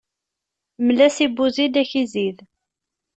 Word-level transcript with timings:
Mel-as 0.85 1.17
i 1.25 1.27
buzid 1.35 1.73
ad 1.75 1.75
ak-izid. 1.83 2.37